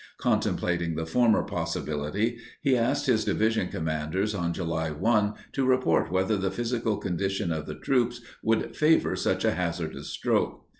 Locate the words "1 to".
4.89-5.63